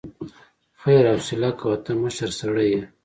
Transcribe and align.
خير 0.81 1.03
حوصله 1.13 1.49
کوه، 1.59 1.75
ته 1.83 1.91
مشر 2.03 2.29
سړی 2.39 2.67
يې. 2.73 2.81